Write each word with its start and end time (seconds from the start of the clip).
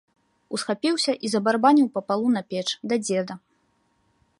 Усхапіўся 0.57 1.11
і 1.27 1.31
забарабаніў 1.33 1.87
па 1.99 2.05
палу 2.09 2.27
на 2.39 2.47
печ, 2.55 2.67
да 2.91 2.95
дзеда. 3.05 3.33